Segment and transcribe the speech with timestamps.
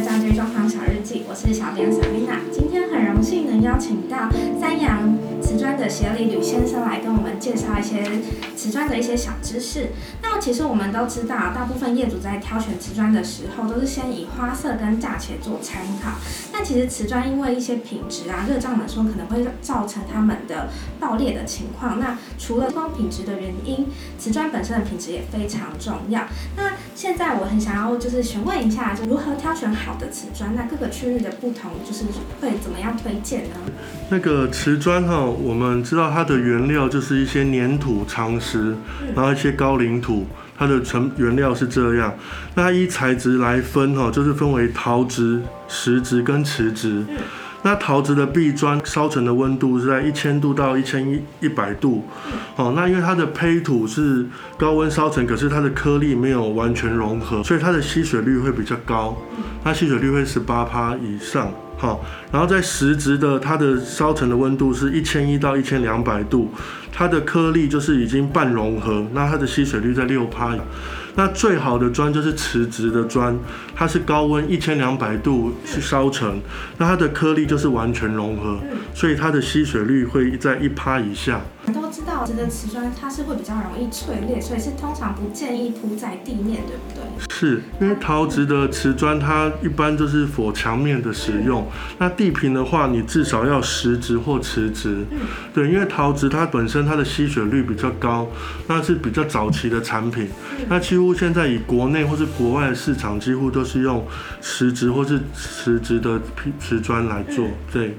[0.00, 2.38] 家居装潢小日记，我是小编小丽娜。
[2.52, 4.28] 今天很荣幸能邀请到
[4.60, 5.16] 三阳
[5.76, 8.02] 的协理吕先生来跟我们介绍一些
[8.56, 9.90] 瓷砖的一些小知识。
[10.22, 16.12] 那其实我们都知道，大部分业主在挑选瓷砖的时候，都是先以花色跟价钱做参考。
[16.52, 21.98] 但其实瓷砖因为一些品质啊、热胀冷缩，可能会造成他们的爆裂的情况。
[21.98, 23.86] 那除了光品质的原因，
[24.18, 26.22] 瓷砖本身的品质也非常重要。
[26.56, 30.54] 那现在我很想要就是询问一下，就如何挑选好的瓷砖？
[30.54, 32.04] 那各个区域的不同，就是
[32.40, 33.56] 会怎么样推荐呢？
[34.10, 38.74] 那个瓷砖哈，我们知道它的原料就是一些粘土、长石，
[39.14, 42.14] 然后一些高岭土，它的成原料是这样。
[42.54, 47.04] 那它依材质来分哈，就是分为陶质、石质跟瓷质。
[47.62, 52.04] 那陶瓷的壁砖烧成的温度是在一千度到一千一一百度，
[52.54, 54.24] 哦，那因为它的胚土是
[54.56, 59.16] 高温烧成，可是它的颗粒没有完全融合，所以它的吸水率会比较高，
[59.64, 66.50] 它吸水率会十八趴以上，好，然后在实质的它的烧成的温度是一千一到一千两百度，
[66.90, 70.56] 它的颗粒就是已经半融合，那它的吸水率在六趴。
[71.18, 73.38] 那最好的砖就是瓷质的砖，
[73.74, 76.40] 它是高温一千两百度去烧成，
[76.78, 78.58] 那它的颗粒就是完全融合，
[78.94, 81.40] 所以它的吸水率会在一趴以下。
[81.72, 87.02] 都知道，这个瓷砖它是会比较容易脆裂，所以是通常不建议铺在地面，对不对？
[87.28, 91.66] 是因为陶瓷的瓷砖它一般就是否墙面的使用，
[91.98, 95.04] 那地坪的话，你至少要石质或瓷质。
[95.52, 98.26] 对，因为陶瓷它本身它的吸水率比较高，
[98.68, 100.28] 那是比较早期的产品。
[100.68, 104.06] 那几乎现在以国内或是国外的市场，几乎都是用
[104.40, 106.20] 石质或是瓷质的
[106.58, 107.46] 瓷砖来做。
[107.72, 107.96] 对。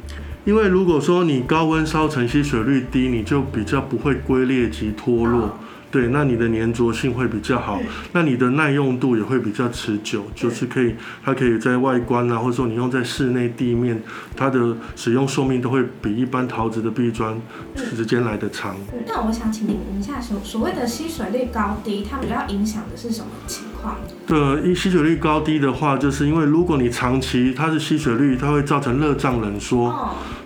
[0.48, 5.60] 因为如果说你高温烧成吸水率低，你就比较不会龟裂及脱落，
[5.92, 7.82] 对，那你的粘着性会比较好，
[8.14, 14.02] 那你的耐用度也会比较持久，就是可以，它可以在外观啊，或者说你用在室内地面，
[14.38, 17.38] 它的使用寿命都会比一般陶瓷的壁砖
[17.76, 18.78] 时间来的长。
[19.06, 23.77] 那我想请您一下，所所谓的吸水率高低，它主要影响的是什么情况？
[24.26, 29.94] 对，一吸水率高低的话，就是因为如果你长期它是吸水率，它会造成热胀冷缩。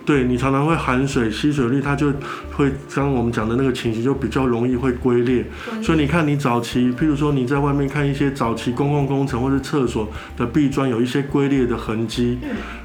[0.04, 2.12] 对你常常会含水，吸水率它就
[2.56, 5.46] 会刚我们讲的那个情形，就比较容易会龟裂。
[5.80, 12.38] 所以你看，你早期，譬如说你在外面看一些早期公共工程或者厕所的壁砖，有一些龟裂的痕迹，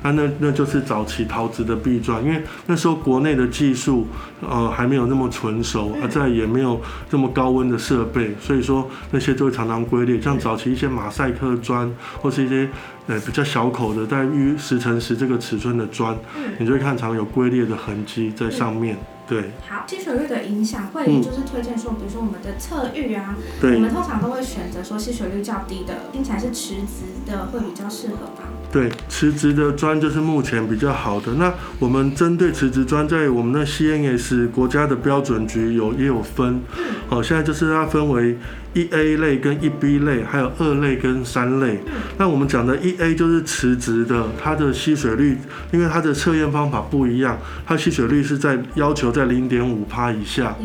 [0.04, 4.06] 那那那就是早期陶瓷的壁砖，因为那时候国内的技术
[4.48, 6.80] 呃还没有那么纯熟，而在也没有
[7.10, 10.22] 这么高温的设备，所以说那些就会常常龟裂。
[10.22, 11.92] 像早期一些马赛克砖
[12.22, 12.70] 或是一些。
[13.08, 16.14] 呃，比较小口的，在约十乘十这个尺寸的砖，
[16.60, 18.98] 你就会看常有龟裂的痕迹在上面。
[19.26, 28.44] 对，好，吸水率的影响会就是推荐说，比如说我们的侧浴啊，我们通常都会选择说吸水率较低的，听起来是瓷质的会比较适合吧？
[28.74, 31.36] 对，瓷质的砖就是目前比较好的。
[31.36, 36.62] 那我们针对瓷质砖，在我们的 CNS 国家的标准局有也有分，
[37.08, 38.38] 好，现在就是它分为。
[38.78, 41.80] 一 A 类跟一 B 类，还有二类跟三类。
[42.20, 45.36] 那我们讲的一 A 就是辞职的，它的吸水率，
[45.72, 50.56] 因为它的测验方法不一样，它吸水率是在要求在零点五帕以下。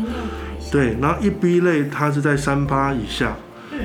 [0.71, 3.35] 对，然后一 B 类它是在三趴以下。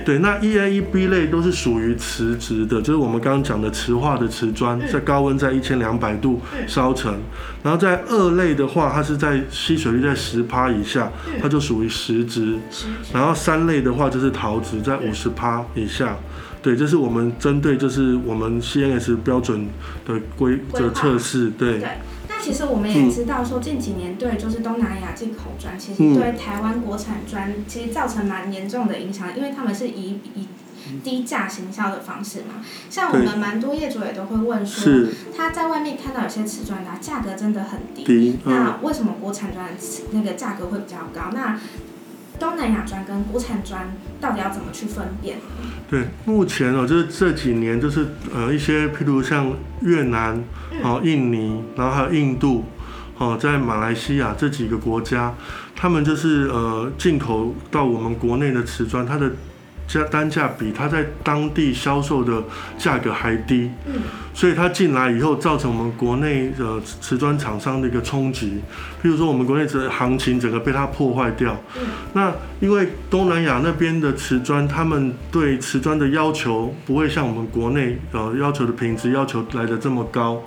[0.04, 7.18] 对，那一 A 一 B 类都是属于瓷质的，就是我们刚刚讲的磁化的瓷砖，在高温在一千两百度烧成。
[7.62, 11.10] 然后在二类的话，它是在吸水率在十帕以下，
[11.40, 12.56] 它就属于石质。
[13.12, 16.16] 然后三类的话就是陶瓷，在五十帕以下。
[16.60, 19.68] 对，这是我们针对就是我们 CNS 标准
[20.06, 21.50] 的规则测试。
[21.50, 21.82] 对。
[22.42, 30.48] 其实我们也知道，说近几年对就是东南亚进口砖，其实对台湾国产砖其实造成蛮严重的影响，因为他们是以以
[31.04, 32.64] 低价行销的方式嘛。
[32.88, 39.68] 像我们蛮多业主也都会问说，他在外面看到有些瓷砖啊，价格真的很低，那为什么国产砖
[40.12, 41.30] 那个价格会比较高？
[41.34, 41.58] 那
[42.38, 43.88] 东南亚砖跟国产砖
[44.20, 45.38] 到底要怎么去分辨？
[45.90, 50.42] 对，目前哦，就是这几年，就是呃一些，譬如像越南、
[50.82, 52.64] 哦印尼，然后还有印度，
[53.18, 55.34] 哦在马来西亚这几个国家，
[55.74, 59.32] 他们就是呃进口到我们国内的瓷砖，它的。
[59.88, 62.44] 价单价比它在当地销售的
[62.76, 63.70] 价格还低，
[64.34, 68.60] 所以它进来以后造成我们国内的瓷砖厂商的一个冲击。
[69.02, 71.56] 譬如说，我们国内的行情整个被它破坏掉。
[72.12, 80.42] 那因为东南亚那边的瓷砖，他们对瓷砖的要求不会像我们国内呃要求的品质要求来的这么高，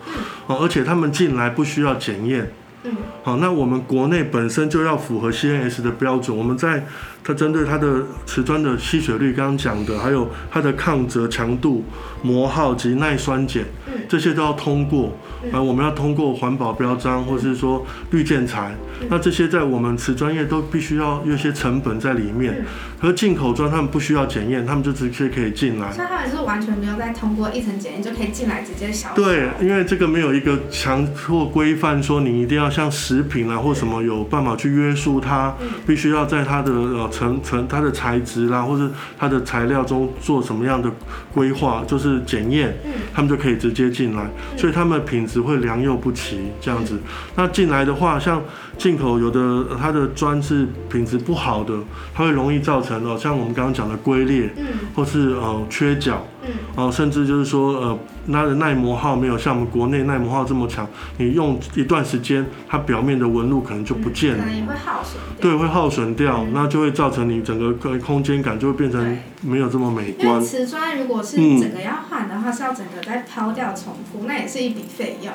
[0.47, 2.51] 而且他们进来不需要检验。
[2.83, 2.91] 嗯，
[3.23, 6.83] 好，那我们国内本身就要符合 CNS 的标准，我们在
[7.23, 11.83] 它针对它的瓷砖的吸水率，刚刚讲的，还有它的抗折强度、
[12.23, 15.15] 磨耗及耐酸碱，嗯这些都要通过。
[15.43, 22.55] 嗯啊，我们要通过环保标章，或是说绿建材，嗯那这些在我们瓷砖业都必须要有一些成本在里面。
[22.59, 22.65] 嗯
[23.01, 25.91] 可是进口砖他们不需要检验，他们就直接可以进来。
[25.91, 29.23] 所以他们是完全不用再通过一层检验就可以进来直接销售。
[29.23, 35.67] 对，因为这个没有一个强迫规范说你一定要像食品啊或什么有办法去约束它，嗯。
[35.85, 38.89] 必须要在它的呃成成它的材质啦，或是
[39.19, 40.89] 它的材料中做什么样的
[41.33, 42.91] 规划，就是检验，嗯。
[43.13, 46.97] 他们就可以直接进来，所以他们品质会良莠不齐这样子。
[47.35, 48.41] 那进来的话，像
[48.81, 51.75] 进口有的呃它的砖是品质不好的，
[52.15, 56.25] 它会容易造成哦，像我们刚刚讲的龟裂，嗯或是呃缺角。
[56.43, 57.99] 嗯哦，甚至就是说，呃，
[58.31, 60.87] 它的耐磨耗没有像我们国内耐磨耗这么强，
[61.17, 65.51] 你用一段时间，它表面的纹路可能就不见了，可能也会耗损掉。
[65.51, 70.41] 对，会耗损掉嗯，那就会造成你整个空空间感就会变成对没有这么美因为观。
[70.41, 75.31] 瓷砖如果是嗯整个要换的话，是要整个再抛掉重铺，那也是一笔费用。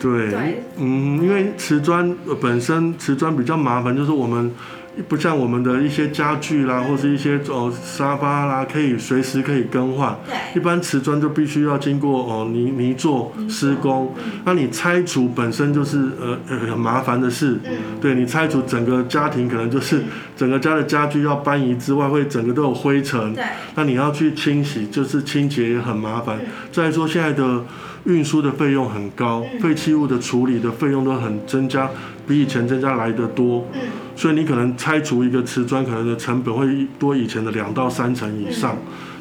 [0.00, 4.50] 对对，嗯，因为瓷砖呃本身瓷砖比较麻烦，就是我们
[5.08, 10.18] 不像我们的一些家具啦，或是一些哦沙发啦，可以随时可以更换。
[10.26, 17.58] 对，一般瓷砖就必须要经过哦泥泥做施工，嗯那你拆除本身就是呃呃很麻烦的事。
[17.64, 20.02] 嗯对你拆除整个家庭，可能就是
[20.34, 23.34] 整个家的家具要搬移之外，会整个都有灰尘。
[23.34, 23.44] 对，
[23.74, 26.46] 那你要去清洗，就是清洁也很麻烦嗯。
[26.72, 27.62] 再来说现在的
[28.04, 31.90] 运输的费用很高，嗯废弃物的处理的费用都很增加，
[32.26, 33.66] 比以前增加来得多。
[33.74, 33.80] 嗯
[34.16, 38.76] 所以你可能拆除一个瓷砖，可能的成本会多以前的两到三成以上。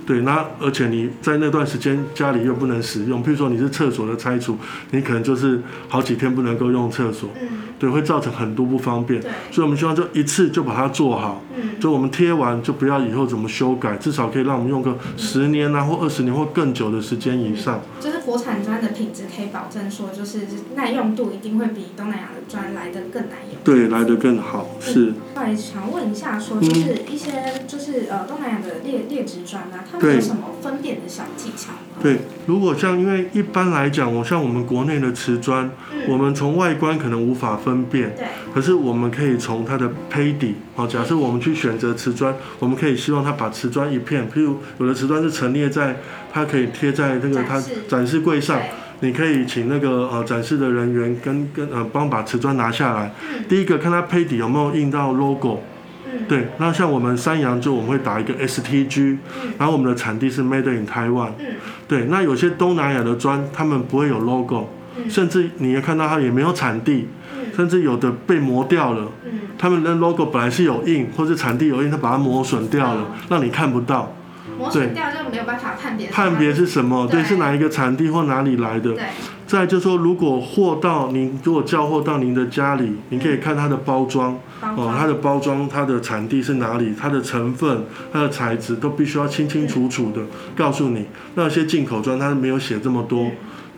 [0.06, 4.58] 对，那而且你在那段时间家里又不能使用，譬如说你是厕所的拆除，
[4.92, 7.48] 你可能就是好几天不能够用厕所，嗯，
[7.78, 9.22] 对，会造成很多不方便。
[9.22, 17.80] 对，所以我们希望就一次就把它做好，嗯就我们贴完就不要以后怎么修改，至少可以让我们用个十年啊或二十年或更久的时间以上。
[18.02, 20.40] 就是国产砖的品质可以保证说，就是
[20.76, 23.60] 耐用度一定会比东南亚的砖来的更耐用。
[23.64, 25.14] 对，来的更好，是。
[25.36, 32.00] 后来想问一下，说就是一些就是呃东南亚的劣劣质砖啊，他们有什么分辨的小技巧吗？
[32.02, 35.70] 对，如果像因为一般来讲，我像我们国内的瓷砖，
[36.08, 45.98] 我嗯，们从外观可能无法分辨，对，可是我们可以从它的胚底，好，假设我们去选择瓷砖，我们可以希望它把瓷砖一片，譬如有的瓷砖是陈列在，
[46.32, 48.58] 它可以贴在那个它展示柜上，
[49.02, 53.14] 你可以请那个呃展示的人员跟跟呃帮把瓷砖拿下来。
[53.30, 53.44] 嗯。
[53.50, 55.60] 第一个看它胚底有没有印到 logo，
[56.06, 59.52] 嗯，对，那像我们三洋就我们会打一个 STG，嗯。
[59.58, 61.46] 然后我们的产地是 Made in Taiwan，嗯。
[61.90, 65.10] 对，那有些东南亚的砖他们不会有 logo，嗯。
[65.10, 67.54] 甚至你也看到它也没有产地，嗯。
[67.54, 69.12] 甚至有的被磨掉了。
[69.26, 74.14] 嗯，他们的 logo 本来是有印，或是产地有印，他把它磨损掉了哦，让你看不到，
[74.58, 78.94] 磨损掉就没有办法判别判别是什么，对，是哪一个产地或哪里来的。
[78.94, 79.04] 对，
[79.46, 87.84] 再就是说，如果货到您如果交货到您的家里，你可以看它的包装，哦，它，的包装、它的产地是哪里，它的成分、
[88.14, 90.22] 它的材质都必须要清清楚楚的
[90.56, 91.06] 告诉你。
[91.36, 93.30] 那些进口装它没有写这么多，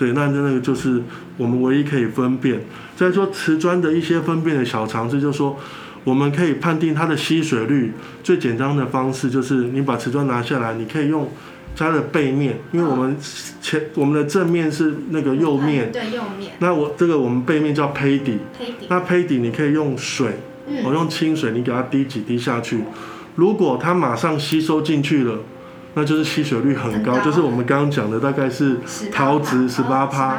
[0.01, 1.00] 对，那那个就是
[1.38, 2.59] 我们唯一可以分辨。
[2.95, 5.56] 再说瓷砖的一些分辨的小常识，就是说
[6.03, 7.94] 我们可以判定它的吸水率，
[8.24, 11.30] 最简单的方式就是你把瓷砖拿下来，你可以用
[11.75, 13.15] 它的背面，因为我们
[13.62, 20.29] 前我们的正面是那个釉面，对釉面，那我这个我们背面叫胚底，胚底，那胚底你可以用水。
[20.84, 22.81] 我嗯，用清水，你给它滴几滴下去，
[23.36, 25.39] 如果它马上吸收进去了，
[25.93, 28.77] 那就是吸水率很高，很高就是我们刚刚讲的大概是。
[29.12, 30.33] 陶瓷18%哦18%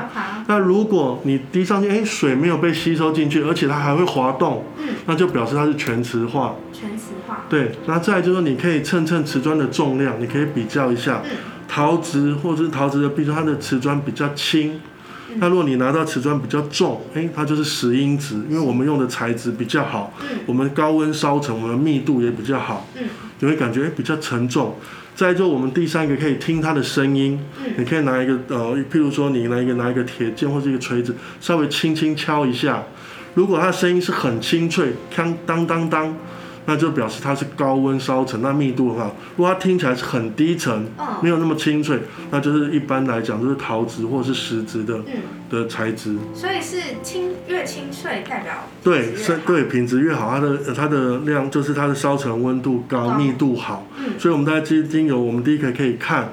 [0.47, 6.55] 那如果你滴上去，哎，水没有被吸收进去，而且它还会滑动，嗯，那就表示它是全瓷化。
[6.73, 11.31] 全瓷化，对，那再来就是说，你可以称称瓷砖的重量，你可以比较一下，嗯
[11.69, 14.81] 陶瓷或者是陶瓷的，比如说它的瓷砖比较轻。
[15.33, 15.39] 嗯。
[15.41, 20.39] 那如果你拿到瓷砖比较重，哎，它就是石英质，因为我们用的材质比较好，嗯。
[20.47, 23.05] 我们高温烧成，我们的密度也比较好，嗯。
[23.41, 24.77] 你会感觉诶比较沉重。
[25.15, 27.73] 再就我们第三个可以听它的声音，嗯。
[27.77, 32.83] 你可以拿一个呃，譬如说你拿一个拿一个铁剑或是一个锤子，稍微轻轻敲一下，
[33.35, 36.17] 如果它的声音是很清脆，锵当当当，
[36.67, 39.17] 那就表示它是高温烧成，那密度很好。
[39.37, 40.83] 如果它听起来是很低沉，
[41.21, 41.99] 没嗯有那么清脆，
[42.31, 45.15] 那就是一般来讲就是陶瓷或是石质的嗯，
[45.51, 46.17] 的材质。
[46.35, 53.87] 所以是清越清脆代表对，是对品质越好，它的呃它的量就是它的烧成温度高，高密度好。
[53.99, 56.33] 嗯所以我们大家精精油，我们第一个可以看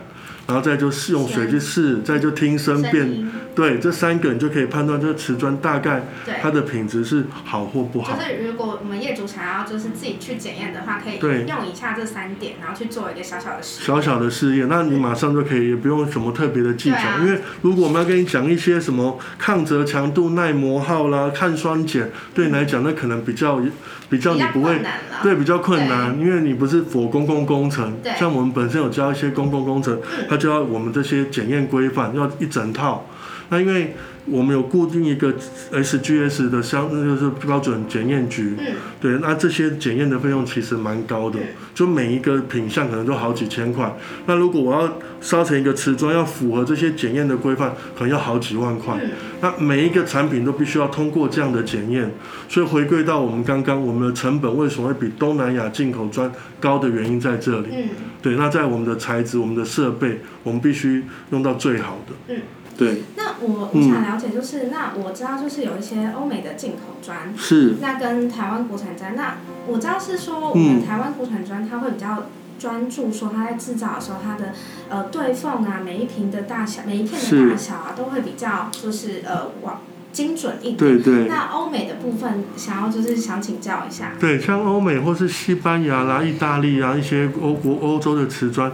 [0.50, 6.01] 然后再就试用水去试，再就听声辨，音对，这三个你就可以判断这个瓷砖大概。
[6.41, 8.24] 它的品质是好或不好就。
[8.24, 13.86] 是如果我们业主想要就是自己去检验的话，可以用以下这三点，然后去做一个小小的试验。
[13.86, 23.62] 小小的试验，那你马上就可以，也不用什么特别的技巧，啊因为如果我们要跟你讲一些什么抗折强度、耐磨耗啦、抗酸碱，对你来讲那可能比较
[24.10, 24.80] 比较你不会。
[25.22, 33.06] 对，比较困难，因为你不是否公共工程，像我们本身有教一些公共工程，嗯它就要我们这些检验规范要一整套。
[33.50, 33.96] 那因为
[34.31, 35.33] 我们有固定一个
[35.71, 43.95] SGS 的相，那就是标准检验局，嗯，对，那这些检验的费用其实蛮高的嗯，就每一个品相可能都好几千块。
[44.25, 48.95] 那如果我要烧成一个瓷砖，要符合这些检验的规范，可能要好几万块。
[49.01, 49.09] 嗯
[49.41, 52.12] 那每一个产品都必须要通过这样的检验，
[52.50, 57.67] 所以回归到我们刚刚，我们的成本为什么会比东南亚进口砖高的原因在这里。
[57.71, 57.89] 嗯
[58.21, 62.13] 对，那在我们的材质、我们的设备，我们必须用到最好的。
[62.27, 62.41] 嗯，
[62.79, 69.36] 对，那我我想了解就是，那我知道就是有一些欧美的进口砖，是，那跟台湾国产砖，那
[69.67, 72.24] 我知道是说我嗯们台湾国产砖它会比较
[72.57, 74.53] 专注说它在制造的时候它的
[74.88, 79.81] 呃对缝啊，每一瓶的大小，每一片的大小啊，都会比较就是呃往
[80.12, 80.77] 精准一点。
[80.77, 81.27] 对对。
[81.27, 84.13] 那欧美的部分，想要就是想请教一下。
[84.19, 88.71] 对，像欧美或是西班牙啦、意大利啊一些欧国欧洲的瓷砖，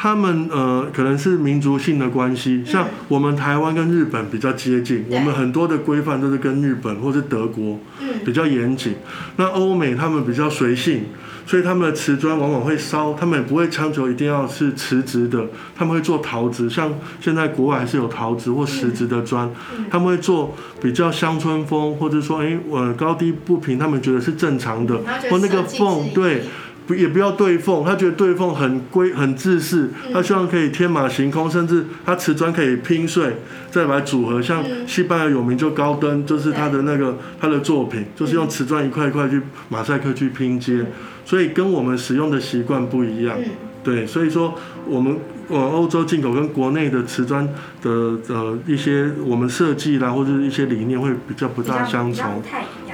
[0.00, 5.18] 他们呃可能是民族性的关系，像嗯我们台湾跟日本比较接近，对。
[5.18, 8.06] 我们很多的规范都是跟日本或是德国嗯。
[8.24, 8.94] 比较严谨。
[9.36, 11.06] 那欧美他们比较随性，
[11.44, 19.86] 所以他们的瓷砖往往会烧，他们也不会强求一定要是瓷质的，他们会做陶瓷，像现在国外还是有陶瓷或石质的砖，嗯。
[19.90, 24.96] 他们会做比较乡村风，或者说哎我高低不平，他们觉得是正常的，
[25.28, 26.44] 或那个缝对。
[26.88, 33.36] 不也不要对缝，他觉得对缝很规很自式，嗯他希望可以天马行空，甚至他瓷砖可以拼碎，
[33.70, 34.40] 再把它组合。
[34.40, 40.86] 像嗯西班牙有名就高登，就是他的那个他的作品，就是用瓷砖一块一块去马赛克去拼接，
[41.26, 43.36] 所以跟我们使用的习惯不一样。
[43.38, 43.50] 嗯
[43.84, 44.54] 对，所以说
[44.86, 45.16] 我们
[45.48, 47.48] 往欧洲进口跟国内的瓷砖
[47.80, 47.90] 的
[48.28, 52.42] 呃一些我们设计啦，或者一些理念会比较不大相同。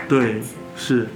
[0.09, 0.41] 对
[0.77, 1.07] 是，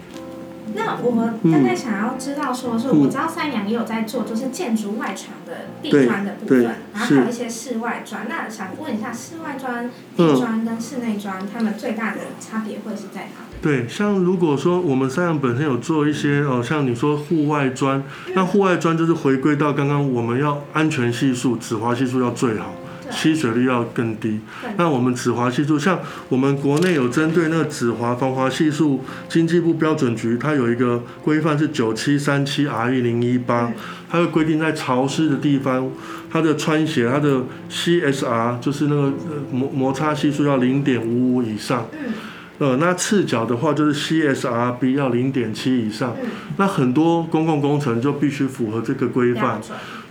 [0.75, 8.27] 那我大概想要知道说，是嗯我知道三洋也有在做，就是建筑外墙的地砖的部分，然后是还有一些室外砖。
[8.29, 9.91] 那想问一下，室外砖、嗯
[10.29, 13.47] 地砖跟室内砖，它们最大的差别会是在哪？
[13.61, 18.03] 对，像如果说我们三洋本身有做一些哦，像你说户外砖，
[18.35, 24.41] 那户外砖就是回归到刚刚我们要安全系数、止滑系数要最好，对吸水率要更低。
[24.77, 25.99] 那我们止滑系数，像
[26.29, 33.75] 我们国内有针对那个止滑防滑系数，经济部标准局它有一个规范是九七三七 RE 零一八嗯，
[34.11, 35.91] 它会规定在潮湿的地方，
[36.31, 39.13] 它的穿鞋它的 CSR 就是那个呃
[39.51, 41.87] 摩摩擦系数要零点五五以上。
[41.93, 42.13] 嗯。
[42.59, 46.29] 呃，那赤脚的话就是 CSRB 要零点七以上，嗯。
[46.57, 49.61] 那很多公共工程就必须符合这个规范，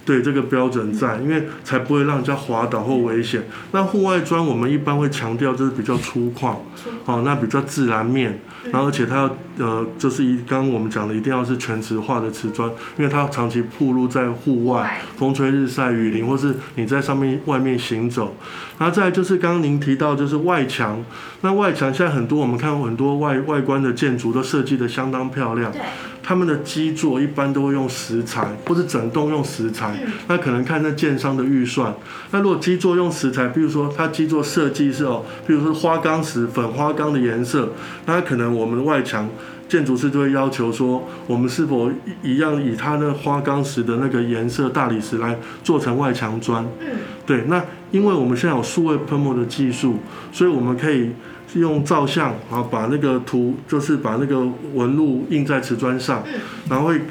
[0.08, 3.44] 对这个标准在，因为才不会让人家滑倒或危险。
[3.74, 18.36] 那户外砖我们一般会强调就是比较粗犷，出哦，那比较自然面，嗯然后而且它要呃，就是一刚刚我们讲的一定要是全瓷化的瓷砖，因为它长期暴露在户外，外风吹日晒雨淋，或是你在上面外面行走。
[18.78, 21.04] 然后再就是刚刚您提到就是外墙，
[21.42, 25.82] 那外墙现在很多我们看很多外外观的建筑都设计的相当漂亮，对，
[26.22, 29.98] 他们的基座一般都会用石材，或是整栋用石材。
[30.06, 31.94] 嗯那可能看那建商的预算。
[32.32, 37.72] 那如果基座用石材，比如说它基座设计是哦，比如说花岗石、粉花岗的颜色，
[38.06, 39.28] 那可能我们的外墙
[39.68, 41.90] 建筑师就会要求说，我们是否
[42.24, 46.66] 一一样以它那花岗石的那个颜色大理石来做成外墙砖？
[46.80, 46.88] 嗯
[47.26, 49.98] 对，那因为我们现在有数位喷墨的技术，
[50.32, 51.12] 所以我们可以
[51.56, 56.40] 用照相，然后把那个图，就是把那个纹路印在瓷砖上，嗯
[56.70, 57.02] 然后会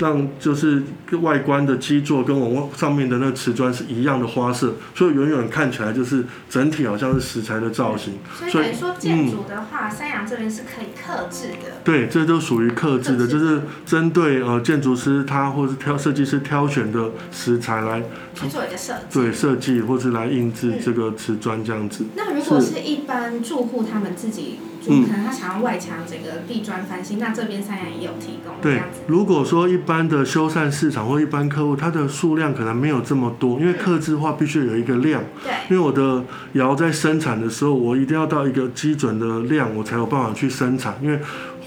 [0.00, 0.82] 让就是
[1.20, 8.14] 外观的基座跟我们上面的那个瓷砖是一样的花色，所以远远看起来就是整体好像是石材的造型。
[8.48, 11.80] 所以等于说建筑的话，三阳这边是可以克制的。
[11.84, 18.02] 对，这都属于克制的，就是针对呃建筑师他或是挑设计师挑选的石材来
[18.34, 19.00] 去做一个设计。
[19.12, 22.06] 对设计或是来印制这个瓷砖这样子。
[22.16, 35.22] 那如果是一般住户他们自己住，嗯可能他想要外墙整个地砖翻新，那这边三洋也有提供这对。，如果说一般的修缮市场或一般客户，它的数量可能没有这么多，因为客制化必须有一个量。
[35.42, 40.98] 对，因为我的窑在生产的时候，我一定要到一个基准的量，我才有办法去生产。
[41.02, 41.18] 因为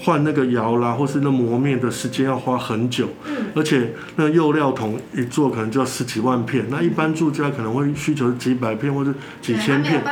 [0.02, 10.02] 换那个窑啦，或是那磨面的时间要花很久，嗯，而且那釉料桶一做可能就要十几万片，那一般住家可能会需求几百片或者几千片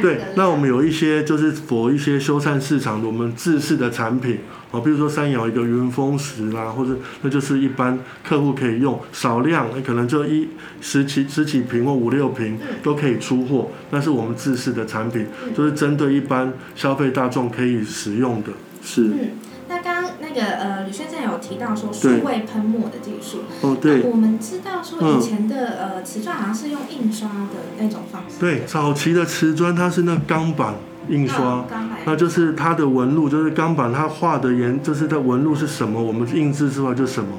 [0.00, 4.38] 对那我们有一些就是佛一些修缮市场的我们自制的产品，
[4.70, 10.48] 哦，比如说山窑一个云峰石啦，或者那就是一般客户可以用少量，可能就一
[10.80, 12.76] 十几十几瓶或五六瓶嗯。
[12.82, 15.54] 都可以出货，那是我们自制的产品，嗯。
[15.54, 18.50] 就是针对一般消费大众可以使用的。
[18.82, 19.10] 是
[20.38, 24.02] 个呃，吕先生有提到说数位喷墨的技术，哦，对。
[24.02, 25.18] 我们知道说嗯。
[25.18, 30.74] 以前的、呃瓷砖好像是用印刷的那种方式，对，早期的瓷砖它是那钢板
[31.08, 31.64] 印刷。
[32.04, 37.30] 那就是它的纹路，就是钢板它画的颜，就是它纹路是什么，我们印制出来就什么，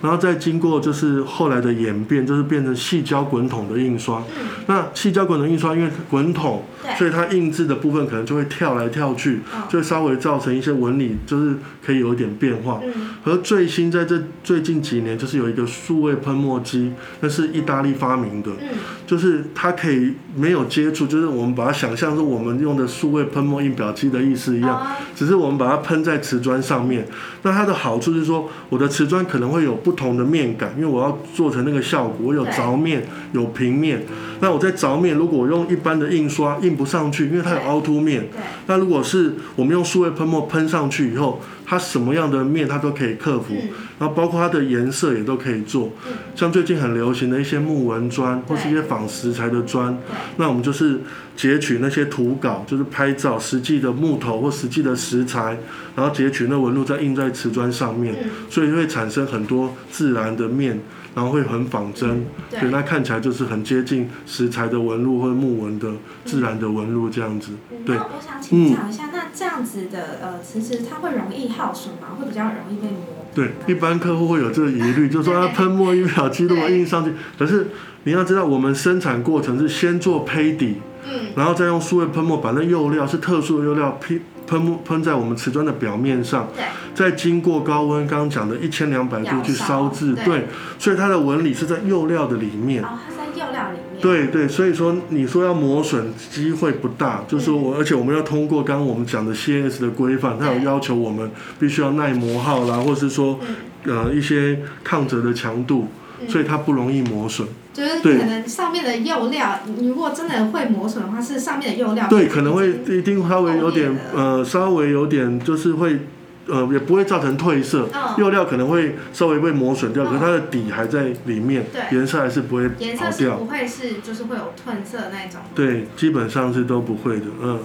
[0.00, 4.22] 然后再经过就是后来的演变，就是变成细胶滚筒的印刷。
[4.38, 6.64] 嗯，那细胶滚筒印刷，因为滚筒，
[6.96, 12.80] 所以它印制的部分可能就会跳来跳去，哦就会稍微造成一些纹理，就是可以有一点变化。
[12.82, 18.68] 嗯，而最新在这最近几年，就是有一个数位喷墨机，那是意大利发明的，嗯，
[19.06, 27.06] 就是它可以没有接触，就是我们把它想象是我们用的数位喷墨印表机的意思一样，哦只是我们把它喷在瓷砖上面。
[27.42, 34.04] 那它的好处是说，我的瓷砖可能会有不同的面感，因为我要做成那个效果，我有对凿面，有平面。
[34.40, 38.28] 那我在凿面，如果我用一般的印刷印不上去，因为它有凹凸面。
[38.66, 43.68] 那如果是我们用数位喷墨喷上去以后，它什么样的面它都可以克服，嗯，
[43.98, 45.92] 然后包括它的颜色也都可以做。
[46.06, 49.96] 嗯，像最近很流行的一些木纹砖，或是一些仿石材的砖，
[50.36, 51.00] 那我们就是
[51.36, 55.58] 截取那些图稿，就是拍照实际的木头或实际的石材，
[55.96, 60.78] 然后截取那纹路再印在瓷砖上面，嗯，所以会产生很多自然的面，
[61.14, 65.88] 然后会很仿真，对，它看起来就是很接近石材的纹路或者木纹的
[66.24, 67.52] 自然的纹路这样子。
[67.86, 72.16] 对我想请教一下，那这样子的呃瓷质，它会容易耗损吗？
[72.18, 73.26] 会比较容易被磨？
[73.34, 77.68] 对，一般客户会有这个疑虑，就是说它喷墨一秒机如果印上去，可是
[78.04, 80.76] 你要知道，我们生产过程是先做胚底，
[81.08, 90.46] 嗯，然后再用数位喷墨把那釉料是特殊的釉料喷喷墨喷在我们瓷砖的表面上，对，再经过高温，刚刚讲的一千两百度去烧制，对，
[90.78, 92.82] 所以它的纹理是在釉料的里面。
[92.82, 103.38] 哦，它在釉料里面，，对对，所以说你说要磨损机会不大，就是说我，而且我们要通过刚刚我们讲的 CNS 的规范，它有要求我们必须要耐磨耗啦，或是说
[103.84, 105.88] 嗯，呃一些抗折的强度，
[106.20, 106.28] 嗯。
[106.28, 107.46] 所以它不容易磨损。
[107.74, 115.98] 就是可能上面的釉料，你如果真的会磨损的话，是上面的釉料对，可能会一定稍微有点呃，稍微有点就是会
[116.46, 118.14] 呃，也不会造成褪色，嗯。
[118.16, 120.06] 釉料可能会稍微被磨损掉，嗯。
[120.06, 121.98] 可是它的底还在里面，对。
[121.98, 123.10] 颜色还是不会颜跑掉。
[123.10, 125.40] 色是不会是就是会有褪色那种。
[125.54, 127.58] 对，基本上是都不会的，嗯，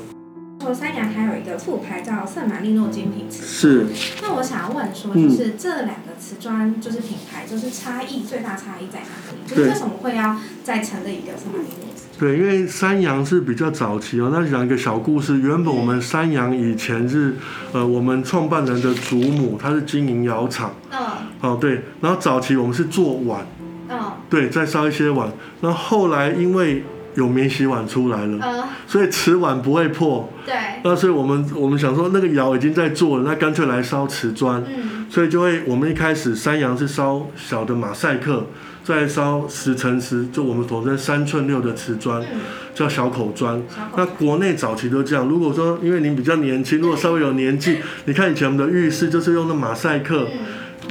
[0.70, 3.88] 说三洋还有一个副牌叫圣玛丽诺精品瓷是。
[4.22, 9.40] 那我想要问说，嗯就是这两个瓷砖就是品牌，就是差异最大差异在哪里？
[9.48, 12.06] 就是对为什么会要再成立一个圣玛丽诺瓷？
[12.20, 14.30] 对，因为三羊是比较早期哦。
[14.32, 17.34] 那讲一个小故事，原本我们三羊以前是，
[17.74, 21.00] 呃，我们创办人的祖母，她是经营窑厂，嗯
[21.42, 23.44] 哦对，然后早期我们是做碗，
[23.90, 23.98] 嗯
[24.30, 26.84] 对，再烧一些碗，然后后来因为
[27.16, 38.46] 有免洗碗出来了，呃，所以瓷碗不会破，对，那所以我们我们想说那个窑已经在做了，那干脆来烧瓷砖，嗯所以就会我们一开始山羊是烧小的马赛克，
[38.84, 42.42] 再烧十乘十，就我们统称三寸六的瓷砖，嗯，
[42.76, 43.60] 叫小口砖。
[43.98, 45.28] 那国内早期都这样。
[45.28, 50.28] 如果说因为您比较年轻，如果稍微有年纪，你看以前我们的浴室就是用的马赛克，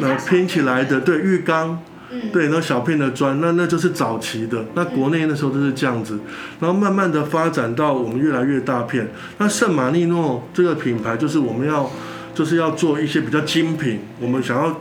[0.00, 4.64] 嗯，呃拼起来的，对，浴缸，嗯，对，那小片的砖，那那就是早期的。
[4.74, 6.18] 那国内那时候都是这样子，
[6.60, 9.10] 然后慢慢的发展到我们越来越大片。
[9.38, 11.90] 那圣马力诺这个品牌就是我们要
[12.34, 14.80] 就是要做一些比较精品，我们想要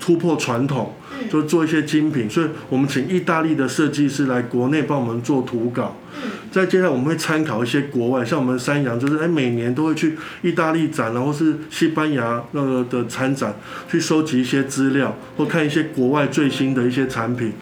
[0.00, 0.94] 突破传统。
[1.00, 5.96] 嗯就做一些精品，所以我们请意大利的设计师来国内帮我们做图稿。
[6.14, 13.54] 嗯再接下来我们会参考一些国外，像我们三洋就是哎每年都会去意大利展然后是西班牙那个的参展，
[13.90, 17.52] 去收集一些资料，或看一些国外最新的一些产品。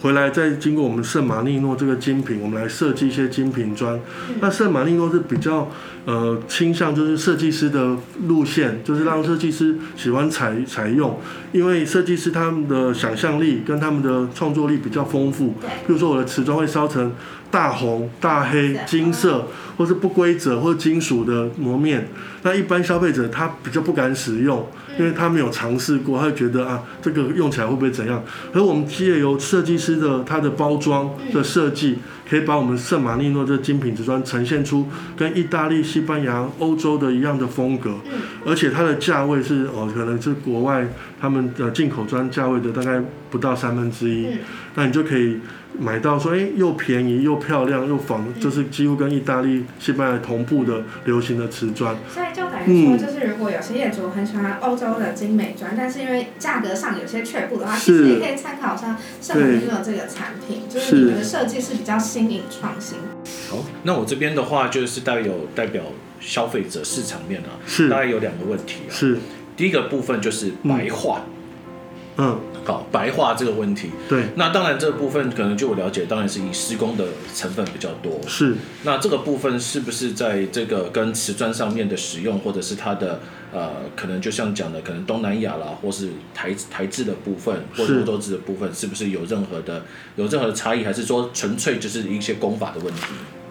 [0.00, 3.98] 回来再经过我们圣马力诺这个精品，我们来设计一些精品砖。
[4.38, 5.70] 那圣马力诺是比较
[6.04, 11.18] 呃倾向就是设计师的路线，就是让设计师喜欢采采用，
[11.52, 15.54] 因为设计师他们的想象力跟他们的创作力比较丰富。
[15.58, 17.10] 对，比如说我的瓷砖会烧成
[17.54, 22.08] 大红、大黑、金色，或是不规则或金属的膜面，
[22.42, 24.66] 那一般消费者他比较不敢使用，
[24.98, 28.20] 因为他没有尝试过，他就觉得啊，这个用起来会不会怎样？
[28.52, 37.94] 而我们借由设计师的他的包装的设计，可以把我们圣马力诺这精品瓷砖呈现出跟意大利、西班牙、欧洲的一样的风格，
[38.44, 40.88] 而且它的价位是哦，可能是国外
[41.20, 44.26] 他们的进口砖价位的大概不到三分之一，
[44.74, 45.38] 那你就可以。
[45.78, 51.96] 买到说，哎，又便宜又漂亮又仿，就是几乎跟意大利、西班牙同步的流行的瓷砖。
[52.08, 62.98] 所以就等于说，就是如果有些业主很喜欢欧洲的精美砖，但是因为价格上有些却步的话，其实也可以参考像圣马力诺这个产品，就是你们的设计是比较新颖创新。
[63.50, 65.82] 好，那我这边的话就是代有代表
[66.20, 68.90] 消费者市场面啊，是大概有两个问题啊。
[68.90, 69.18] 是
[69.56, 71.22] 第一个部分就是白化。
[71.26, 71.34] 嗯。
[72.64, 78.18] 好，白化这个问题，对，那当然这部分可能就我了解，当然是以施工的成分比较多。
[78.26, 83.20] 是，那这个部分是不是在这个跟瓷砖上面的使用，或者是它的
[83.52, 89.82] 呃，可能就像讲的，可能东南亚啦，或是台台制的部分，或者欧洲制的部分，是不是有任何的
[90.16, 93.02] 有任何的差异，还是说纯粹就是一些工法的问题？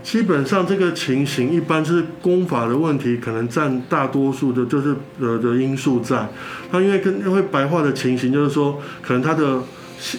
[0.04, 6.28] 基本上这个情形一般就是功法的问题，可能占大多数的，就是呃的因素在。
[6.70, 9.62] 它因为跟因为白化的情形，就是说可能它的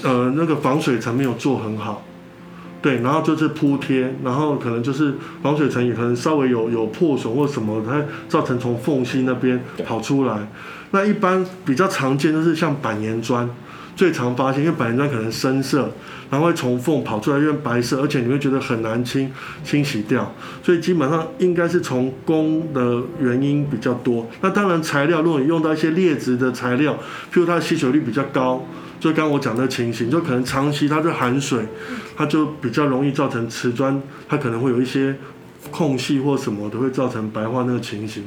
[0.03, 2.03] 呃那个防水层没有做很好，
[2.81, 10.49] 对，然后就是铺贴，然后可能就是防水层也可能稍微有有破损或什么，它造成从缝隙那边跑出来。
[10.93, 13.49] 那一般比较常见就是像板岩砖。
[13.97, 15.91] 最常发现，因为板岩砖可能深色，
[16.29, 19.31] 然后会从缝跑出来，因为白色，而且你会觉得很难清
[19.63, 24.29] 清洗掉，所以基本上应该是从工的原因比较多。
[24.41, 26.95] 那当然材料，如果你用到一些劣质的材料，
[27.33, 28.67] 譬如它的吸水率比较高，
[28.99, 31.65] 就刚我讲的情形，就可能长期它就含水，
[32.17, 35.15] 它就比较容易造成瓷砖，它可能会有一些
[35.71, 38.25] 空隙或什么的，会造成白化那个情形。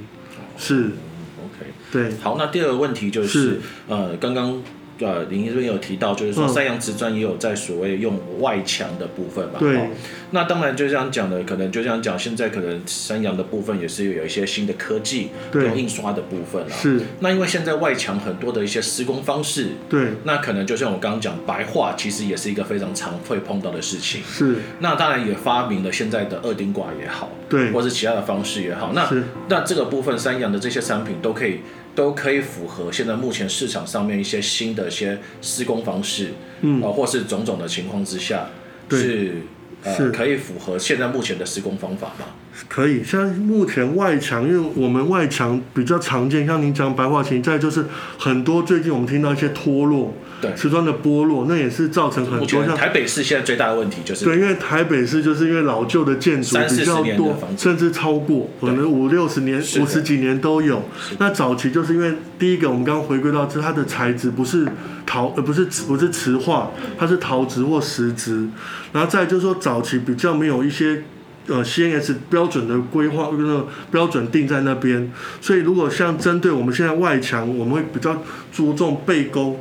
[0.57, 0.91] 是
[1.37, 2.13] ，OK，对。
[2.23, 4.63] 好，那第二个问题就是，呃，刚刚。
[4.99, 9.55] 呃，林这边有提到，就是说三洋瓷砖也有在所谓用外墙的部分嘛。
[9.59, 9.89] 对。
[10.31, 16.69] 那当然就这样讲的，可能就这样讲，现在可能三洋的部分也是有一些新的科技，用印刷的部分了。
[16.69, 16.99] 是。
[17.19, 20.13] 那因为现在外墙很多的一些施工方式，对。
[20.23, 24.21] 那可能就像我刚刚讲，白化其实也是一个非常常会碰到的事情。
[24.23, 24.55] 是。
[24.79, 28.91] 那当然也发明了现在的二丁挂也好，对，或是其他的方式也好。
[28.93, 29.07] 那
[29.47, 31.59] 那这个部分三洋的这些产品都可以。
[31.97, 36.29] 都可以符合现在目前市场上面一些新的一些施工方式，
[36.61, 38.51] 嗯，啊，或是种种的情况之下，
[38.91, 39.41] 是
[39.83, 42.27] 呃可以符合现在目前的施工方法吗？
[42.67, 47.85] 可以，像目前外墙，因为我们外墙比较常见，像您讲白化型，再就是
[48.17, 50.13] 很多最近我们听到一些脱落。
[50.39, 60.83] 对，瓷砖的剥落，那也是造成很多像台北市现在最大的问题就是对，因为台北市就是因为老旧的建筑比较多，甚至超过可能五六十年、五十几年都有。
[61.17, 64.67] 那早期就是因为第一个，我们刚刚回归到是它的材质不是
[65.07, 68.47] 陶，呃，不是不是瓷化，它是陶质或石质。
[68.93, 71.01] 然后再就是说，早期比较没有一些
[71.47, 75.11] 呃 CNS 标准的规划，那个标准定在那边。
[75.41, 79.59] 所以如果像针对我们现在外墙，我们会比较注重背沟。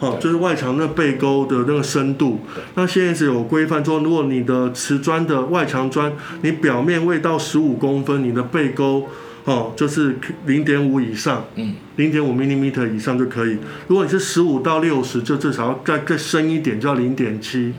[0.00, 2.40] 哦，就是外墙那背沟的那个深度，
[2.74, 9.06] 那现在是有规范说，如果你的瓷砖的外墙砖，你表面未到十五公分，你的背沟
[9.44, 13.56] 哦，就是零点五以上，嗯，零点五 m m 以上就可以。
[13.86, 17.72] 如果你是十五到六十，就至少要再再深一点，就要零点七。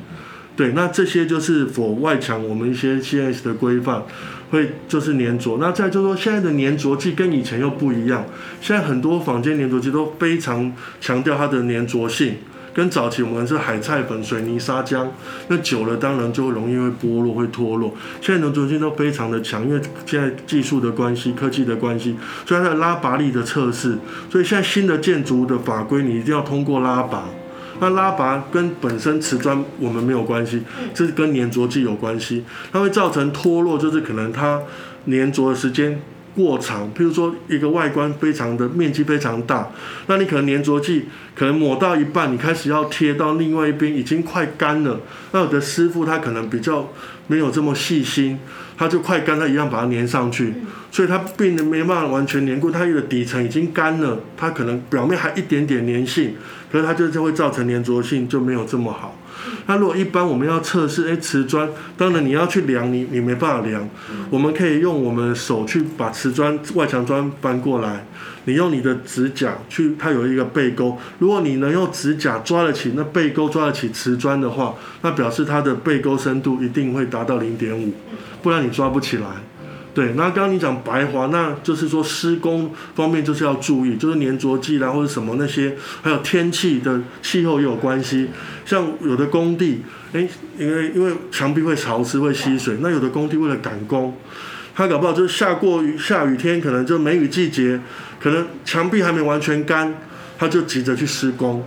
[0.55, 4.03] 对，那这些就是否外墙我们一些 CS 的规范。
[4.51, 8.23] 会就是粘着，那再就是说现在的粘着剂跟以前又不一样，
[8.61, 12.35] 现在很多房间粘着剂都非常强调它的粘着性，
[12.71, 15.07] 跟早期我们是海菜粉、水泥砂浆，
[15.47, 17.95] 那久了当然就会容易会剥落、会脱落。
[18.21, 22.15] 现在粘着性都非常的强，因为现在技术的关系、科技的关系，
[22.45, 23.97] 所以它的拉拔力的测试，
[24.29, 27.25] 所以现在新的建筑的法规你一定要通过拉拔。
[27.79, 30.61] 那拉拔跟本身瓷砖我们没有关系，
[30.93, 34.61] 这是跟粘着剂有关系，它会造成脱落，就是可能它
[35.07, 36.01] 粘着的时间
[36.35, 39.69] 过长，譬如说一个外观非常的面积非常大，
[40.07, 44.99] 那你可能粘着剂可能抹到一半，你开始要贴到另外一边已经快干了，
[45.31, 46.89] 那有的师傅他可能比较
[47.27, 48.39] 没有这么细心。
[48.77, 50.53] 它就快干，它一样把它粘上去，
[50.91, 56.35] 所以它并没办法完全粘固，它的底层已经干了，它可能表面还一点点粘性，
[56.71, 59.17] 可是它就就会造成粘着性就没有这么好。
[59.67, 63.87] 那如果一般我们要测试，哎，瓷砖，当然你要去量，你你没办法量，
[64.29, 68.05] 我们可以用我们的手去把瓷砖外墙砖搬过来，
[68.45, 77.91] 你用你的指甲去，它有一个背钩，如果你能用指甲抓得起那背钩抓得起瓷砖的话，那表示它的背钩深度一定会达到零点五，
[78.43, 79.27] 不然你抓不起来。
[79.95, 88.27] 对，那刚刚你讲白滑，那就是说施工方面就是要注意，就是粘着剂啦或者什么那些，还有天气的气候也有关系。
[88.65, 90.27] 像有的工地，哎，
[90.59, 94.13] 因为因为墙壁会潮湿会吸水，那有的工地为了赶工，
[94.75, 97.79] 他搞不好就是下过雨下雨天，可能就梅雨季节，
[98.19, 99.95] 可能墙壁还没完全干，
[100.37, 101.63] 他就急着去施工。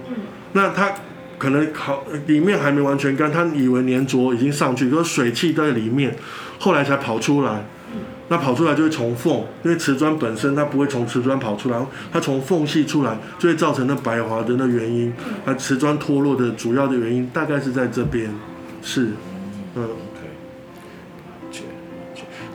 [0.53, 0.93] 那他
[1.39, 6.15] 可能好里面还没完全干，他以为粘着已经上去，可是水汽在里面，
[6.59, 7.65] 后来才跑出来。
[8.29, 15.13] 那跑出来就会从缝，因为瓷砖本身它不会从瓷砖跑出来，它从缝隙出来就会造成那白滑的那原因。
[15.45, 18.31] 那瓷砖脱落的主要的原因大概是在这边，
[18.83, 19.13] 是，
[19.75, 21.59] 嗯，OK，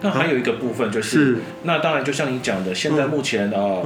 [0.01, 3.81] 那还有一个部分就是，那当然就像你讲的，现在目前啊。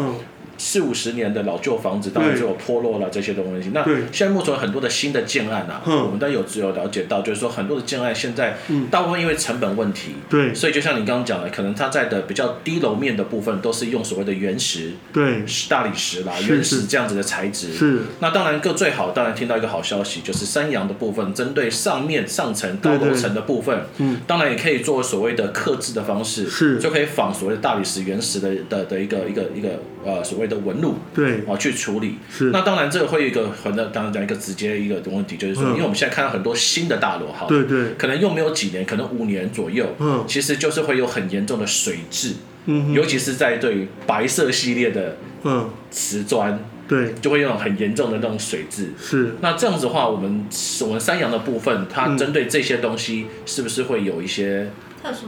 [0.58, 3.70] 四五十年的老旧房子，当然就有脱落了这些东西。
[3.74, 8.58] 那现在目前很多的新的建案啊，我们都有只有了解到，就是说很多的建案现在
[8.89, 17.74] 大部分因为成本问题，对，所以就像你刚刚讲的，可能它在的比较低楼面的部分都是用所谓的原石，对，大理石啦，原石这样子的材质。
[17.74, 18.00] 是。
[18.20, 30.46] 那当然，个最好当然听到一个好消息，就是三阳的部分，针对上面上层高楼层的部分，嗯，当然也可以做所谓的刻制的方式，是，就可以仿所谓的大理石原石的的的一个一个一个呃所谓。
[30.47, 31.43] 的纹路对。
[31.47, 32.17] 啊去处理。
[32.29, 32.51] 是。
[32.51, 37.93] 那当然这个会有一个很当然讲一个直接一个问题就是说因为我们现在看到很多新的大楼哈对对。
[37.97, 40.23] 可能用没有几年可能五年左右嗯。
[40.27, 42.33] 其实就是会有很严重的水质
[42.65, 45.69] 嗯尤其是在对于白色系列的嗯。
[45.91, 47.13] 瓷砖对。
[47.21, 48.93] 就会用很严重的那种水质。
[48.99, 49.36] 是。
[49.41, 50.45] 那这样子的话我们
[50.81, 54.69] 我们三阳的部分它针对这些东西是不是会有一些？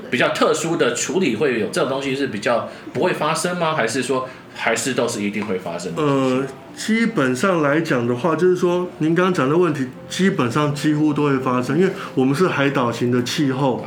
[0.09, 3.73] 比较特殊的处理会有这种东西是比较不会发生吗？
[3.75, 5.93] 还是说还是都是一定会发生？
[5.95, 13.85] 呃，基本上来讲的话，就是说您刚刚讲的问题，基本上几乎都会发生，因为我们是海岛型的气候。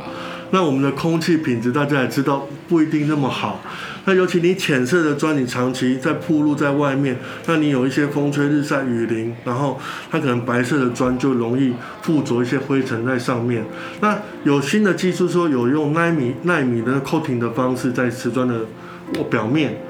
[0.53, 3.59] 那我们的空气品质大家也知道不一定那么好，
[4.05, 9.79] 那尤其你浅色的砖，你长期在铺路在外面，那你有一些风吹日晒雨淋，然后
[10.11, 13.65] 它可能白色的砖就容易附着一些灰尘在上面。
[13.99, 18.59] 那有新的技术说有用纳米纳米的 coating 的方式在瓷砖的
[19.31, 19.81] 表面，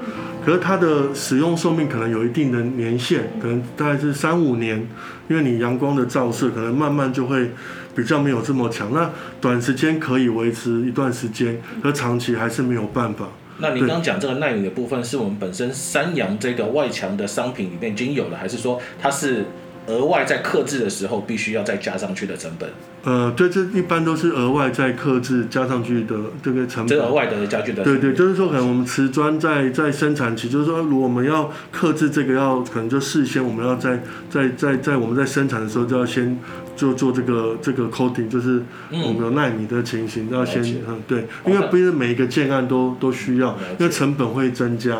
[0.44, 4.86] 可是它的使用寿命可能有一定的年限，可能大概是三五年，
[5.28, 7.50] 因为你阳光的照射可能慢慢就会。
[7.96, 9.08] 比较没有这么强，那
[9.40, 13.28] 短时间可以维持一段时间，而长期还是没有办法。
[13.58, 19.44] 那您刚讲这个耐米的部分，是我们本身三阳这个外墙的商品里面已经有了，还是说它是？
[19.86, 22.66] 额外在克制的时候，必须要再加上去的成本。
[23.04, 26.88] 呃，对，这一般都是额外再克制加上去的这个成本。
[26.88, 27.84] 这额外的家具的。
[27.84, 36.38] 对对，就是说，可能我们瓷砖在在生产期，就是说，如果我们要克制这个，要可能就事先我们要在在在在我们在生产的时候就要先
[36.74, 44.96] 就做这个这个 coating，就是我们有纳米的情形，要先嗯对，因为不是每一个建案都都需要，因为成本会增加。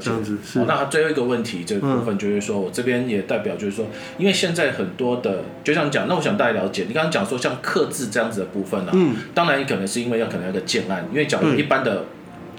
[0.00, 0.60] 这样子是。
[0.60, 3.84] 那最后一个问题这个部分就是说我这边也代表就是说，
[4.16, 12.04] 因为因为现在很多的，就像讲，那我想大家了解，你刚刚讲说像刻字这样子的部分呢，嗯，当然你可能是因为要可能要个建案，因为讲一般的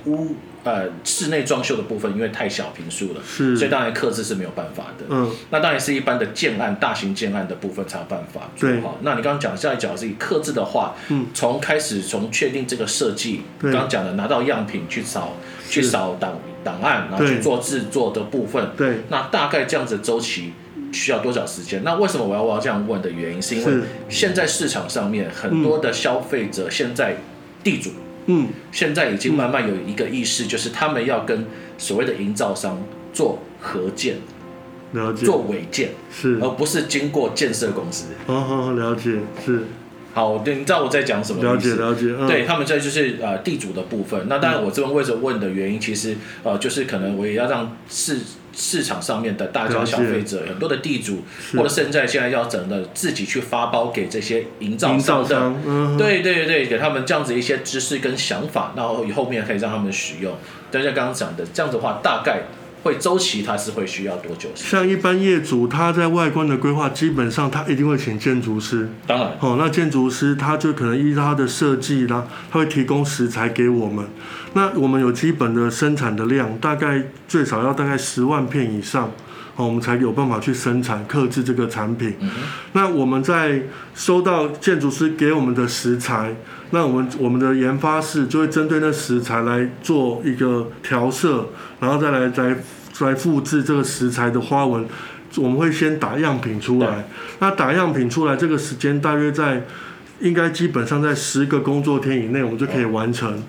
[0.06, 15.38] 屋呃室内装修的部分，因为太小平数了，是，所以当然刻字是没有办法的，嗯，那当然是一般的建案、大型建案的部分才有办法，做，好，那你刚刚讲现在讲是以刻字的话，嗯，从开始从确定这个设计，刚刚讲的拿到样品去扫
[15.70, 20.54] 去扫档档案，然后去做制作的部分，对，那大概这样子周期。
[20.92, 21.84] 需要多少时间？
[21.84, 27.18] 那为什么我要我要这样问的原因，是因为现在市场上面很多的消费者，现在
[27.64, 27.92] 地主，
[28.28, 31.46] 嗯，现在已经慢慢有一个意识，就是他们要跟
[31.78, 32.82] 所谓的营造商
[33.14, 34.16] 做合建，
[34.94, 38.06] 了解，做违建，是，而不是经过建设公司。
[38.26, 39.64] 好好了解，是。
[40.12, 44.28] 好，对你知道我在讲什么了解了解，对他们这就是呃地主的部分。
[44.28, 48.18] 那当然，我这边为什么问的原因，其实呃就是可能我也要让市
[48.56, 55.54] 市场上面的大家消费者，很多的地主，或者现在现在要整的自己去发包给这些营造商的，
[55.98, 60.36] 对对对，给他们这样子一些知识跟想法，然后以后面可以让他们使用。
[60.72, 62.44] 就像刚刚讲的这样子的话，大概。
[62.84, 64.50] 会周期它是会需要多久？
[64.56, 68.90] 像一般业主他在外观的规划，基本上他一定会请建筑师。
[69.06, 74.06] 当然，哦，那建筑师他就可能依他的设计啦，他会提供食材给我们。
[74.54, 79.12] 那我们有基本的生产的量，大概最少要大概十万片以上。
[79.60, 82.16] 好，我们才有办法去生产、克制这个产品。
[82.72, 83.62] 那我们在
[83.94, 86.34] 收到建筑师给我们的食材，
[86.70, 91.50] 那我们我们的研发室就会针对那食材来做一个调色，
[91.82, 92.56] 然后再来再
[93.02, 94.86] 来复制这个食材的花纹。
[95.36, 99.66] 我们会先打样品出来，那打样品出来这个时间大约在。
[100.20, 103.42] 应该基本上在十个工作天以内，我们就可以完成。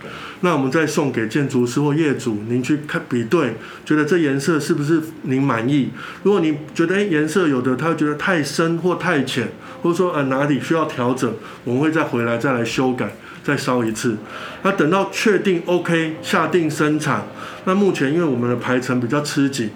[0.43, 3.55] 那我们再送给建筑师或业主，您去看比对，
[3.85, 5.91] 觉得这颜色是不是您满意？
[6.23, 9.49] 如果你觉得诶颜色有的他觉得太深或太浅，
[9.83, 11.33] 或者说呃哪里需要调整，
[11.65, 14.17] 我们会再回来再来修改，再烧一次。
[14.63, 17.27] 那等到确定 OK 下定生产，
[17.65, 19.71] 那目前因为我们的排程比较吃紧。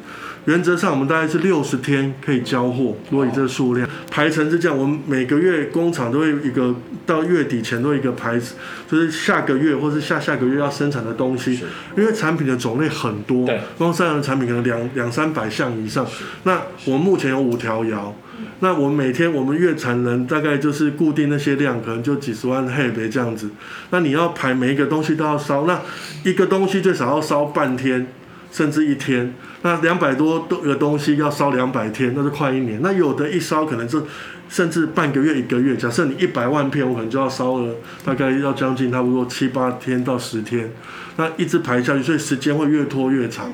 [0.47, 2.95] 原则上，我们大概是六十天可以交货。
[3.11, 6.75] 如果以这个数量排程是这样，我们每个月工厂都会一个
[7.07, 8.39] 到月底前都一个排，
[8.87, 11.61] 就是下个月或是下下个月要生产的东西。
[11.97, 16.07] 因为产品的种类很多，光三洋的产品可能两两三百项以上。
[16.43, 18.15] 那我们目前有五条窑，
[18.61, 23.49] 那我们每天我们月产能大概就是固定那些量，可能就几十万黑别这样子。
[23.89, 25.81] 那你要排每一个东西都要烧，那
[26.23, 28.07] 一个东西最少要烧半天。
[28.55, 32.81] 甚至一天，那两百多个东西要烧两百天，那就快一年。
[32.81, 34.01] 那有的一烧可能是
[34.49, 35.77] 甚至半个月、一个月。
[35.77, 40.71] 假设你一百万片，我可能就要烧了大概要将近差不多七八天到十天。
[41.17, 43.51] 那一直排下去，所以时间会越拖越长。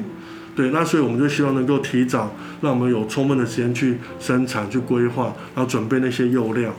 [0.54, 6.74] 对，那所以我们就希望能够提早，让我们有充分的时间去生产、去规划，然后准备那些釉料。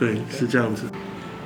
[0.00, 0.86] 对，是这样子。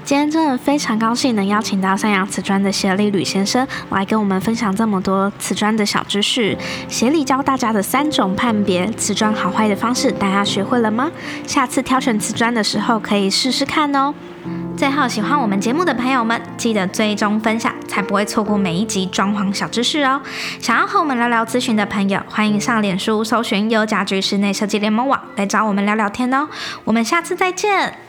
[0.06, 6.56] 今天真的非常高兴能邀请到三洋瓷砖的协理吕先生来跟我们分享这么多瓷砖的小知识。
[6.88, 11.10] 协理教大家的三种判别瓷砖好坏的方式，大家学会了吗？
[11.44, 14.14] 下次挑选瓷砖的时候可以试试看哦。
[14.76, 20.22] 最后，喜欢我们节目的朋友们，记得追踪分享，才不会错过每一集装潢小知识哦。
[20.60, 26.48] 想要和我们聊聊咨询的朋友，欢迎上脸书搜寻“优家居室内设计联盟网”来找我们聊聊天哦。
[26.84, 28.05] 我们下次再见。